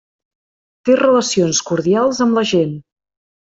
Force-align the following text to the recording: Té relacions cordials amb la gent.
Té 0.89 0.95
relacions 1.01 1.61
cordials 1.69 2.25
amb 2.29 2.37
la 2.41 2.47
gent. 2.55 2.75